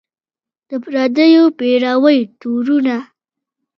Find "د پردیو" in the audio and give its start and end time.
0.69-1.43